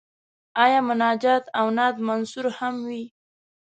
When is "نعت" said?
1.77-1.95